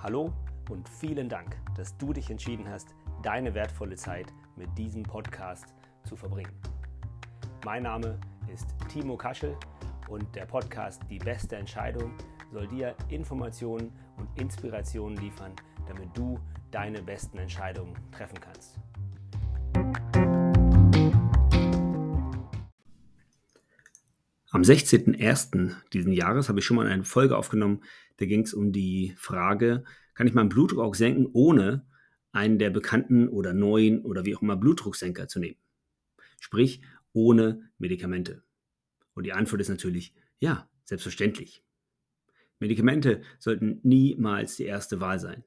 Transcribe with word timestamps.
Hallo 0.00 0.32
und 0.70 0.88
vielen 0.88 1.28
Dank, 1.28 1.56
dass 1.76 1.96
du 1.98 2.12
dich 2.12 2.30
entschieden 2.30 2.68
hast, 2.68 2.94
deine 3.24 3.52
wertvolle 3.52 3.96
Zeit 3.96 4.32
mit 4.54 4.68
diesem 4.78 5.02
Podcast 5.02 5.74
zu 6.04 6.14
verbringen. 6.14 6.52
Mein 7.64 7.82
Name 7.82 8.16
ist 8.46 8.76
Timo 8.88 9.16
Kaschel 9.16 9.56
und 10.08 10.32
der 10.36 10.46
Podcast 10.46 11.02
Die 11.10 11.18
beste 11.18 11.56
Entscheidung 11.56 12.12
soll 12.52 12.68
dir 12.68 12.94
Informationen 13.08 13.92
und 14.18 14.28
Inspirationen 14.40 15.18
liefern, 15.18 15.50
damit 15.88 16.16
du 16.16 16.38
deine 16.70 17.02
besten 17.02 17.38
Entscheidungen 17.38 17.94
treffen 18.12 18.38
kannst. 18.40 18.78
Am 24.58 24.64
16.01. 24.64 25.72
diesen 25.92 26.10
Jahres 26.10 26.48
habe 26.48 26.58
ich 26.58 26.64
schon 26.64 26.78
mal 26.78 26.88
eine 26.88 27.04
Folge 27.04 27.36
aufgenommen, 27.36 27.84
da 28.16 28.26
ging 28.26 28.40
es 28.42 28.52
um 28.52 28.72
die 28.72 29.14
Frage, 29.16 29.84
kann 30.14 30.26
ich 30.26 30.34
meinen 30.34 30.48
Blutdruck 30.48 30.80
auch 30.80 30.96
senken, 30.96 31.28
ohne 31.32 31.86
einen 32.32 32.58
der 32.58 32.70
bekannten 32.70 33.28
oder 33.28 33.54
neuen 33.54 34.00
oder 34.00 34.24
wie 34.24 34.34
auch 34.34 34.42
immer 34.42 34.56
Blutdrucksenker 34.56 35.28
zu 35.28 35.38
nehmen? 35.38 35.58
Sprich, 36.40 36.82
ohne 37.12 37.70
Medikamente. 37.78 38.42
Und 39.14 39.26
die 39.26 39.32
Antwort 39.32 39.60
ist 39.60 39.68
natürlich 39.68 40.12
ja, 40.40 40.68
selbstverständlich. 40.82 41.62
Medikamente 42.58 43.22
sollten 43.38 43.78
niemals 43.84 44.56
die 44.56 44.64
erste 44.64 45.00
Wahl 45.00 45.20
sein. 45.20 45.44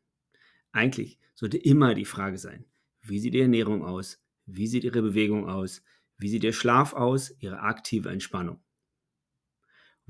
Eigentlich 0.71 1.19
sollte 1.35 1.57
immer 1.57 1.95
die 1.95 2.05
Frage 2.05 2.37
sein, 2.37 2.63
wie 3.01 3.19
sieht 3.19 3.33
Ihre 3.33 3.43
Ernährung 3.43 3.83
aus, 3.83 4.23
wie 4.45 4.67
sieht 4.67 4.85
Ihre 4.85 5.01
Bewegung 5.01 5.49
aus, 5.49 5.83
wie 6.17 6.29
sieht 6.29 6.45
Ihr 6.45 6.53
Schlaf 6.53 6.93
aus, 6.93 7.35
Ihre 7.41 7.59
aktive 7.59 8.09
Entspannung. 8.09 8.61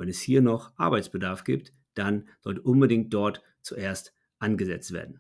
Wenn 0.01 0.09
es 0.09 0.19
hier 0.19 0.41
noch 0.41 0.73
Arbeitsbedarf 0.77 1.43
gibt, 1.43 1.73
dann 1.93 2.27
sollte 2.39 2.63
unbedingt 2.63 3.13
dort 3.13 3.43
zuerst 3.61 4.15
angesetzt 4.39 4.93
werden. 4.93 5.17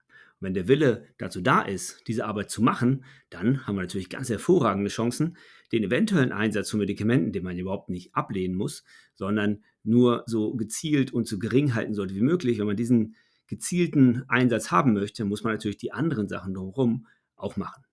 Und 0.00 0.40
wenn 0.40 0.54
der 0.54 0.66
Wille 0.66 1.06
dazu 1.18 1.40
da 1.40 1.62
ist, 1.62 2.02
diese 2.08 2.24
Arbeit 2.24 2.50
zu 2.50 2.60
machen, 2.60 3.04
dann 3.30 3.64
haben 3.64 3.76
wir 3.76 3.82
natürlich 3.82 4.08
ganz 4.08 4.28
hervorragende 4.28 4.90
Chancen, 4.90 5.36
den 5.70 5.84
eventuellen 5.84 6.32
Einsatz 6.32 6.68
von 6.68 6.80
Medikamenten, 6.80 7.30
den 7.30 7.44
man 7.44 7.56
überhaupt 7.56 7.90
nicht 7.90 8.16
ablehnen 8.16 8.56
muss, 8.56 8.82
sondern 9.14 9.62
nur 9.84 10.24
so 10.26 10.56
gezielt 10.56 11.12
und 11.12 11.28
so 11.28 11.38
gering 11.38 11.76
halten 11.76 11.94
sollte 11.94 12.16
wie 12.16 12.20
möglich. 12.20 12.58
Wenn 12.58 12.66
man 12.66 12.76
diesen 12.76 13.14
gezielten 13.46 14.24
Einsatz 14.26 14.72
haben 14.72 14.94
möchte, 14.94 15.24
muss 15.24 15.44
man 15.44 15.52
natürlich 15.52 15.78
die 15.78 15.92
anderen 15.92 16.26
Sachen 16.26 16.54
drumherum 16.54 17.06
auch 17.36 17.56
machen. 17.56 17.83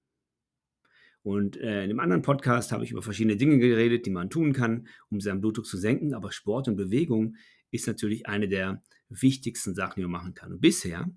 Und 1.24 1.58
äh, 1.58 1.84
in 1.84 1.90
dem 1.90 2.00
anderen 2.00 2.24
Podcast 2.24 2.72
habe 2.72 2.84
ich 2.84 2.92
über 2.92 3.02
verschiedene 3.02 3.38
Dinge 3.38 3.60
geredet, 3.60 4.06
die 4.06 4.10
man 4.10 4.30
tun 4.30 4.54
kann, 4.54 4.88
um 5.10 5.22
seinen 5.22 5.42
Blutdruck 5.42 5.66
zu 5.66 5.78
senken. 5.78 6.14
Aber 6.14 6.32
Sport 6.32 6.68
und 6.68 6.76
Bewegung 6.76 7.36
ist 7.70 7.88
natürlich 7.88 8.28
eine 8.28 8.48
der 8.48 8.82
wichtigsten 9.10 9.76
Sachen, 9.76 9.96
die 9.98 10.02
man 10.02 10.12
machen 10.12 10.34
kann. 10.34 10.52
Und 10.54 10.62
bisher 10.62 11.10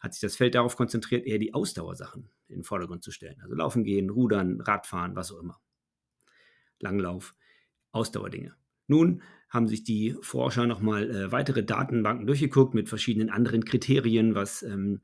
hat 0.00 0.14
sich 0.14 0.20
das 0.20 0.36
Feld 0.36 0.56
darauf 0.56 0.76
konzentriert, 0.76 1.26
eher 1.26 1.38
die 1.38 1.54
Ausdauersachen 1.54 2.28
in 2.48 2.56
den 2.56 2.64
Vordergrund 2.64 3.04
zu 3.04 3.12
stellen. 3.12 3.40
Also 3.40 3.54
Laufen 3.54 3.84
gehen, 3.84 4.10
Rudern, 4.10 4.60
Radfahren, 4.60 5.14
was 5.14 5.30
auch 5.30 5.38
immer. 5.38 5.60
Langlauf, 6.80 7.36
Ausdauerdinge. 7.92 8.54
Nun 8.88 9.22
haben 9.48 9.68
sich 9.68 9.84
die 9.84 10.16
Forscher 10.20 10.66
nochmal 10.66 11.10
äh, 11.10 11.32
weitere 11.32 11.62
Datenbanken 11.62 12.26
durchgeguckt 12.26 12.74
mit 12.74 12.88
verschiedenen 12.88 13.30
anderen 13.30 13.64
Kriterien, 13.64 14.34
was 14.34 14.62
ähm, 14.62 15.02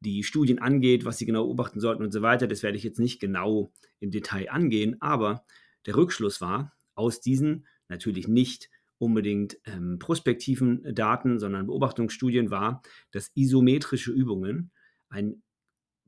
die 0.00 0.22
Studien 0.22 0.58
angeht, 0.58 1.04
was 1.04 1.18
sie 1.18 1.26
genau 1.26 1.44
beobachten 1.44 1.80
sollten 1.80 2.02
und 2.02 2.12
so 2.12 2.22
weiter. 2.22 2.46
Das 2.46 2.62
werde 2.62 2.76
ich 2.76 2.84
jetzt 2.84 3.00
nicht 3.00 3.20
genau 3.20 3.72
im 4.00 4.10
Detail 4.10 4.50
angehen, 4.50 4.96
aber 5.00 5.44
der 5.86 5.96
Rückschluss 5.96 6.40
war 6.40 6.72
aus 6.94 7.20
diesen 7.20 7.66
natürlich 7.88 8.28
nicht 8.28 8.70
unbedingt 8.98 9.58
ähm, 9.64 9.98
prospektiven 9.98 10.94
Daten, 10.94 11.38
sondern 11.38 11.66
Beobachtungsstudien 11.66 12.50
war, 12.50 12.82
dass 13.12 13.30
isometrische 13.34 14.12
Übungen 14.12 14.70
einen 15.08 15.42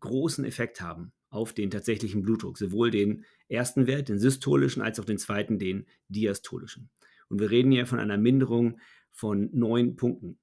großen 0.01 0.45
Effekt 0.45 0.81
haben 0.81 1.13
auf 1.31 1.53
den 1.53 1.71
tatsächlichen 1.71 2.23
Blutdruck, 2.23 2.59
sowohl 2.59 2.91
den 2.91 3.25
ersten 3.49 3.87
Wert, 3.87 4.09
den 4.09 4.19
systolischen, 4.19 4.83
als 4.83 4.99
auch 4.99 5.05
den 5.05 5.19
zweiten, 5.19 5.59
den 5.59 5.87
diastolischen. 6.09 6.91
Und 7.29 7.41
wir 7.41 7.51
reden 7.51 7.71
hier 7.71 7.87
von 7.87 8.01
einer 8.01 8.19
Minderung 8.19 8.81
von 9.13 9.49
neun 9.53 9.95
Punkten. 9.95 10.39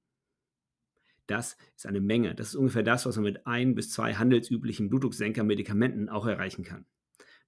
Das 1.27 1.57
ist 1.75 1.85
eine 1.85 2.01
Menge. 2.01 2.35
Das 2.35 2.49
ist 2.49 2.55
ungefähr 2.55 2.83
das, 2.83 3.05
was 3.05 3.15
man 3.17 3.25
mit 3.25 3.45
ein 3.45 3.75
bis 3.75 3.91
zwei 3.91 4.15
handelsüblichen 4.15 4.89
Blutdrucksenker-Medikamenten 4.89 6.09
auch 6.09 6.25
erreichen 6.25 6.63
kann. 6.63 6.85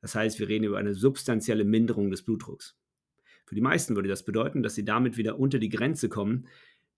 Das 0.02 0.16
heißt, 0.16 0.40
wir 0.40 0.48
reden 0.48 0.66
über 0.66 0.78
eine 0.78 0.94
substanzielle 0.94 1.64
Minderung 1.64 2.12
des 2.12 2.24
Blutdrucks. 2.24 2.78
Für 3.46 3.56
die 3.56 3.62
meisten 3.62 3.96
würde 3.96 4.10
das 4.10 4.24
bedeuten, 4.24 4.62
dass 4.62 4.76
sie 4.76 4.86
damit 4.86 5.18
wieder 5.18 5.40
unter 5.40 5.60
die 5.60 5.70
Grenze 5.70 6.08
kommen, 6.08 6.48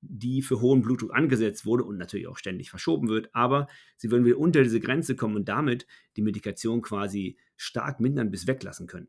die 0.02 0.42
für 0.42 0.60
hohen 0.60 0.82
Blutdruck 0.82 1.14
angesetzt 1.14 1.66
wurde 1.66 1.84
und 1.84 1.98
natürlich 1.98 2.28
auch 2.28 2.38
ständig 2.38 2.72
verschoben 2.72 3.08
wird, 3.08 3.30
aber 3.34 3.68
sie 3.98 4.10
würden 4.10 4.26
wieder 4.26 4.40
unter 4.40 4.64
diese 4.64 4.80
Grenze 4.80 5.16
kommen 5.16 5.36
und 5.36 5.48
damit 5.48 5.86
die 6.18 6.24
Medikation 6.24 6.82
quasi 6.82 7.38
stark 7.56 8.00
mindern 8.00 8.32
bis 8.32 8.48
weglassen 8.48 8.88
können. 8.88 9.08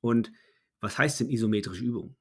Und 0.00 0.32
was 0.80 0.98
heißt 0.98 1.20
denn 1.20 1.30
isometrische 1.30 1.84
Übung? 1.84 2.16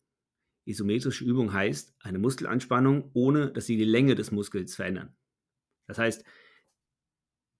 Isometrische 0.66 1.24
Übung 1.24 1.53
heißt 1.53 1.96
eine 2.00 2.20
Muskelanspannung, 2.20 3.12
ohne 3.14 3.52
dass 3.52 3.66
sie 3.66 3.78
die 3.78 3.86
Länge 3.86 4.16
des 4.16 4.31
Muskels 4.31 4.76
verändern. 4.76 5.16
Das 5.88 5.98
heißt, 5.98 6.24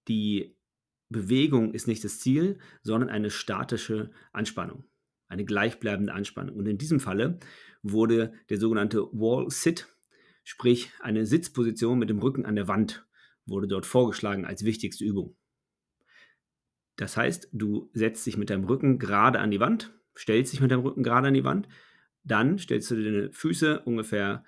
die 0.08 0.56
Bewegung 1.08 1.72
ist 1.72 1.86
nicht 1.86 2.02
das 2.04 2.18
Ziel, 2.20 2.58
sondern 2.82 3.10
eine 3.10 3.30
statische 3.30 4.10
Anspannung 4.32 4.84
eine 5.28 5.44
gleichbleibende 5.44 6.12
Anspannung. 6.12 6.56
Und 6.56 6.66
in 6.66 6.78
diesem 6.78 7.00
Falle 7.00 7.38
wurde 7.82 8.32
der 8.48 8.58
sogenannte 8.58 9.02
Wall 9.12 9.50
Sit, 9.50 9.88
sprich 10.44 10.90
eine 11.00 11.26
Sitzposition 11.26 11.98
mit 11.98 12.10
dem 12.10 12.18
Rücken 12.18 12.46
an 12.46 12.56
der 12.56 12.68
Wand, 12.68 13.06
wurde 13.44 13.66
dort 13.66 13.86
vorgeschlagen 13.86 14.44
als 14.44 14.64
wichtigste 14.64 15.04
Übung. 15.04 15.36
Das 16.96 17.16
heißt, 17.16 17.48
du 17.52 17.90
setzt 17.92 18.24
dich 18.26 18.36
mit 18.36 18.50
deinem 18.50 18.64
Rücken 18.64 18.98
gerade 18.98 19.38
an 19.38 19.50
die 19.50 19.60
Wand, 19.60 19.92
stellst 20.16 20.52
dich 20.52 20.60
mit 20.60 20.70
deinem 20.70 20.80
Rücken 20.80 21.02
gerade 21.02 21.28
an 21.28 21.34
die 21.34 21.44
Wand, 21.44 21.68
dann 22.26 22.58
stellst 22.58 22.90
du 22.90 23.02
deine 23.02 23.32
Füße 23.32 23.80
ungefähr 23.80 24.44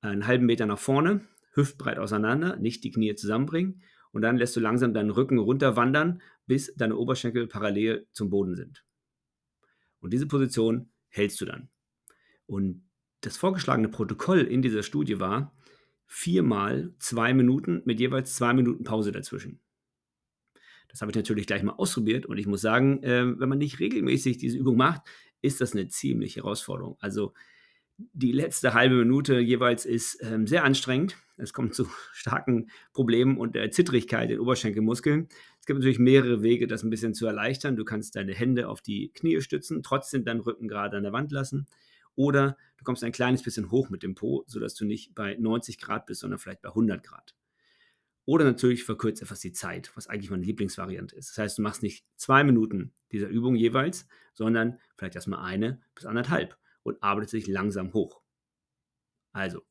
einen 0.00 0.26
halben 0.26 0.46
Meter 0.46 0.66
nach 0.66 0.78
vorne, 0.78 1.22
hüftbreit 1.52 1.98
auseinander, 1.98 2.56
nicht 2.56 2.84
die 2.84 2.90
Knie 2.90 3.14
zusammenbringen 3.14 3.82
und 4.12 4.22
dann 4.22 4.36
lässt 4.36 4.54
du 4.54 4.60
langsam 4.60 4.94
deinen 4.94 5.10
Rücken 5.10 5.38
runterwandern, 5.38 6.20
bis 6.46 6.74
deine 6.76 6.96
Oberschenkel 6.96 7.46
parallel 7.48 8.06
zum 8.12 8.30
Boden 8.30 8.54
sind. 8.54 8.84
Und 10.00 10.12
diese 10.12 10.26
Position 10.26 10.90
hältst 11.08 11.40
du 11.40 11.46
dann. 11.46 11.68
Und 12.46 12.86
das 13.22 13.36
vorgeschlagene 13.36 13.88
Protokoll 13.88 14.40
in 14.40 14.62
dieser 14.62 14.82
Studie 14.82 15.18
war 15.18 15.56
viermal 16.06 16.94
zwei 16.98 17.34
Minuten 17.34 17.82
mit 17.84 17.98
jeweils 17.98 18.34
zwei 18.34 18.52
Minuten 18.52 18.84
Pause 18.84 19.10
dazwischen. 19.10 19.60
Das 20.96 21.02
habe 21.02 21.10
ich 21.10 21.16
natürlich 21.16 21.46
gleich 21.46 21.62
mal 21.62 21.74
ausprobiert 21.74 22.24
und 22.24 22.38
ich 22.38 22.46
muss 22.46 22.62
sagen, 22.62 23.02
äh, 23.02 23.38
wenn 23.38 23.50
man 23.50 23.58
nicht 23.58 23.80
regelmäßig 23.80 24.38
diese 24.38 24.56
Übung 24.56 24.78
macht, 24.78 25.02
ist 25.42 25.60
das 25.60 25.74
eine 25.74 25.88
ziemliche 25.88 26.40
Herausforderung. 26.40 26.96
Also 27.00 27.34
die 27.98 28.32
letzte 28.32 28.72
halbe 28.72 28.94
Minute 28.94 29.38
jeweils 29.38 29.84
ist 29.84 30.18
ähm, 30.22 30.46
sehr 30.46 30.64
anstrengend. 30.64 31.18
Es 31.36 31.52
kommt 31.52 31.74
zu 31.74 31.86
starken 32.12 32.70
Problemen 32.94 33.36
und 33.36 33.54
der 33.54 33.70
Zittrigkeit 33.72 34.30
in 34.30 34.40
Oberschenkelmuskeln. 34.40 35.28
Es 35.60 35.66
gibt 35.66 35.80
natürlich 35.80 35.98
mehrere 35.98 36.40
Wege, 36.40 36.66
das 36.66 36.82
ein 36.82 36.88
bisschen 36.88 37.12
zu 37.12 37.26
erleichtern. 37.26 37.76
Du 37.76 37.84
kannst 37.84 38.16
deine 38.16 38.32
Hände 38.32 38.66
auf 38.66 38.80
die 38.80 39.10
Knie 39.12 39.42
stützen, 39.42 39.82
trotzdem 39.82 40.24
deinen 40.24 40.40
Rücken 40.40 40.66
gerade 40.66 40.96
an 40.96 41.02
der 41.02 41.12
Wand 41.12 41.30
lassen. 41.30 41.66
Oder 42.14 42.56
du 42.78 42.84
kommst 42.84 43.04
ein 43.04 43.12
kleines 43.12 43.42
bisschen 43.42 43.70
hoch 43.70 43.90
mit 43.90 44.02
dem 44.02 44.14
Po, 44.14 44.44
sodass 44.46 44.74
du 44.74 44.86
nicht 44.86 45.14
bei 45.14 45.36
90 45.38 45.78
Grad 45.78 46.06
bist, 46.06 46.22
sondern 46.22 46.38
vielleicht 46.38 46.62
bei 46.62 46.70
100 46.70 47.02
Grad. 47.02 47.35
Oder 48.26 48.44
natürlich 48.44 48.84
verkürzt 48.84 49.22
etwas 49.22 49.40
die 49.40 49.52
Zeit, 49.52 49.92
was 49.94 50.08
eigentlich 50.08 50.30
meine 50.30 50.44
Lieblingsvariante 50.44 51.14
ist. 51.14 51.30
Das 51.30 51.38
heißt, 51.38 51.58
du 51.58 51.62
machst 51.62 51.82
nicht 51.82 52.04
zwei 52.16 52.42
Minuten 52.42 52.92
dieser 53.12 53.28
Übung 53.28 53.54
jeweils, 53.54 54.06
sondern 54.34 54.78
vielleicht 54.96 55.14
erstmal 55.14 55.44
eine 55.44 55.80
bis 55.94 56.06
anderthalb 56.06 56.58
und 56.82 57.02
arbeitet 57.02 57.30
sich 57.30 57.46
langsam 57.46 57.92
hoch. 57.92 58.20
Also, 59.32 59.62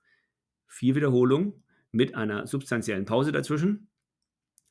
vier 0.68 0.96
Wiederholungen 0.96 1.64
mit 1.92 2.16
einer 2.16 2.48
substanziellen 2.48 3.06
Pause 3.06 3.34
dazwischen. 3.34 3.90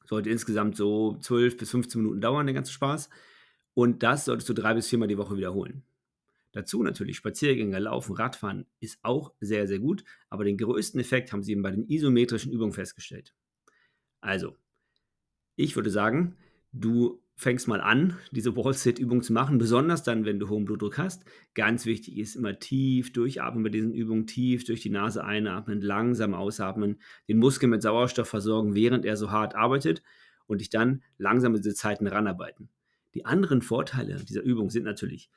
Sollte 0.06 0.30
insgesamt 0.30 0.76
so 0.76 1.18
12 1.18 1.58
bis 1.58 1.70
15 1.70 2.00
Minuten 2.00 2.20
dauern, 2.22 2.46
der 2.46 2.54
ganze 2.54 2.72
Spaß. 2.72 3.10
Und 3.74 4.02
das 4.02 4.24
solltest 4.24 4.48
du 4.48 4.54
drei 4.54 4.74
bis 4.74 4.88
viermal 4.88 5.08
die 5.08 5.18
Woche 5.18 5.36
wiederholen. 5.36 5.84
Dazu 6.52 6.82
natürlich 6.82 7.16
Spaziergänge, 7.16 7.78
Laufen, 7.80 8.14
Radfahren 8.14 8.66
ist 8.78 8.98
auch 9.02 9.34
sehr, 9.40 9.66
sehr 9.66 9.80
gut, 9.80 10.04
aber 10.30 10.44
den 10.44 10.56
größten 10.56 11.00
Effekt 11.00 11.32
haben 11.32 11.42
sie 11.42 11.52
eben 11.52 11.62
bei 11.62 11.72
den 11.72 11.88
isometrischen 11.88 12.52
Übungen 12.52 12.72
festgestellt. 12.72 13.34
Also, 14.24 14.56
ich 15.54 15.76
würde 15.76 15.90
sagen, 15.90 16.36
du 16.72 17.20
fängst 17.36 17.68
mal 17.68 17.82
an, 17.82 18.16
diese 18.30 18.56
Wall-Sit-Übung 18.56 19.22
zu 19.22 19.34
machen, 19.34 19.58
besonders 19.58 20.02
dann, 20.02 20.24
wenn 20.24 20.38
du 20.38 20.48
hohen 20.48 20.64
Blutdruck 20.64 20.96
hast. 20.96 21.26
Ganz 21.52 21.84
wichtig 21.84 22.16
ist 22.16 22.34
immer 22.34 22.58
tief 22.58 23.12
durchatmen 23.12 23.62
bei 23.62 23.68
diesen 23.68 23.92
Übungen, 23.92 24.26
tief 24.26 24.64
durch 24.64 24.80
die 24.80 24.88
Nase 24.88 25.24
einatmen, 25.24 25.82
langsam 25.82 26.32
ausatmen, 26.32 27.00
den 27.28 27.38
Muskel 27.38 27.68
mit 27.68 27.82
Sauerstoff 27.82 28.28
versorgen, 28.28 28.74
während 28.74 29.04
er 29.04 29.18
so 29.18 29.30
hart 29.30 29.54
arbeitet 29.54 30.02
und 30.46 30.62
dich 30.62 30.70
dann 30.70 31.02
langsam 31.18 31.52
mit 31.52 31.62
diese 31.62 31.74
Zeiten 31.74 32.06
ranarbeiten. 32.06 32.70
Die 33.12 33.26
anderen 33.26 33.60
Vorteile 33.60 34.24
dieser 34.24 34.42
Übung 34.42 34.70
sind 34.70 34.84
natürlich 34.84 35.28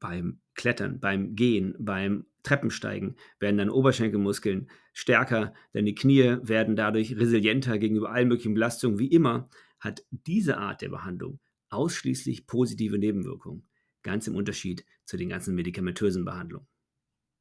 beim 0.00 0.40
Klettern, 0.54 1.00
beim 1.00 1.34
Gehen, 1.34 1.74
beim 1.78 2.26
Treppensteigen 2.42 3.16
werden 3.40 3.58
deine 3.58 3.72
Oberschenkelmuskeln 3.72 4.68
stärker, 4.92 5.54
deine 5.72 5.94
Knie 5.94 6.36
werden 6.42 6.76
dadurch 6.76 7.16
resilienter 7.16 7.78
gegenüber 7.78 8.10
allen 8.10 8.28
möglichen 8.28 8.54
Belastungen. 8.54 8.98
Wie 8.98 9.08
immer 9.08 9.48
hat 9.80 10.04
diese 10.10 10.58
Art 10.58 10.82
der 10.82 10.90
Behandlung 10.90 11.40
ausschließlich 11.70 12.46
positive 12.46 12.98
Nebenwirkungen, 12.98 13.66
ganz 14.02 14.26
im 14.26 14.36
Unterschied 14.36 14.84
zu 15.04 15.16
den 15.16 15.28
ganzen 15.28 15.54
medikamentösen 15.54 16.24
Behandlungen. 16.24 16.66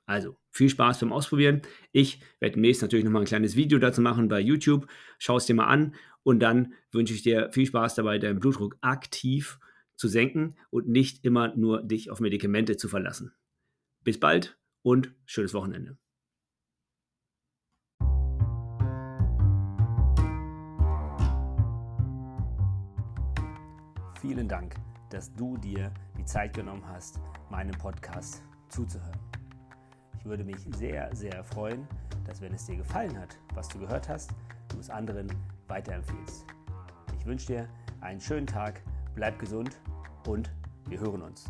Also, 0.06 0.38
viel 0.52 0.70
Spaß 0.70 1.00
beim 1.00 1.14
Ausprobieren. 1.14 1.62
Ich 1.92 2.20
werde 2.40 2.56
demnächst 2.56 2.82
natürlich 2.82 3.06
nochmal 3.06 3.22
ein 3.22 3.28
kleines 3.28 3.56
Video 3.56 3.80
dazu 3.80 4.02
machen 4.02 4.28
bei 4.28 4.40
YouTube. 4.40 4.88
Schau 5.18 5.38
es 5.38 5.46
dir 5.46 5.54
mal 5.54 5.68
an 5.68 5.96
und 6.24 6.40
dann 6.40 6.74
wünsche 6.92 7.14
ich 7.14 7.22
dir 7.22 7.50
viel 7.52 7.66
Spaß 7.66 7.96
dabei, 7.96 8.20
deinen 8.20 8.40
Blutdruck 8.40 8.78
aktiv 8.82 9.60
zu 9.96 10.08
senken 10.08 10.56
und 10.70 10.88
nicht 10.88 11.24
immer 11.26 11.56
nur 11.56 11.84
dich 11.84 12.10
auf 12.10 12.20
Medikamente 12.20 12.78
zu 12.78 12.88
verlassen. 12.88 13.34
Bis 14.04 14.20
bald 14.20 14.58
und 14.82 15.14
schönes 15.26 15.54
Wochenende. 15.54 15.98
Vielen 24.20 24.48
Dank, 24.48 24.76
dass 25.10 25.34
du 25.36 25.58
dir 25.58 25.94
die 26.18 26.24
Zeit 26.24 26.54
genommen 26.54 26.88
hast, 26.88 27.20
meinem 27.50 27.78
Podcast 27.78 28.42
zuzuhören. 28.70 29.20
Ich 30.18 30.26
würde 30.26 30.46
mich 30.46 30.60
sehr, 30.78 31.14
sehr 31.14 31.44
freuen, 31.44 31.86
dass 32.26 32.40
wenn 32.40 32.54
es 32.54 32.66
dir 32.66 32.78
gefallen 32.78 33.20
hat, 33.20 33.38
was 33.54 33.68
du 33.68 33.80
gehört 33.80 34.08
hast, 34.08 34.32
du 34.70 34.80
es 34.80 34.90
anderen 34.90 35.28
weiterempfiehlst. 35.68 36.46
Ich 37.20 37.26
wünsche 37.26 37.48
dir 37.48 37.70
einen 38.00 38.22
schönen 38.22 38.48
Tag, 38.48 38.82
bleib 39.16 39.40
gesund 39.40 39.80
und 40.28 40.52
wir 40.88 41.00
hören 41.00 41.22
uns. 41.22 41.46